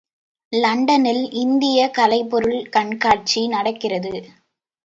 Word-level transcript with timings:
லண்டனில் 0.53 1.31
இந்தியக் 1.33 1.93
கலைப்பொருள் 1.97 2.69
கண்காட்சி 2.69 3.47
நடக்கிறது. 3.47 4.13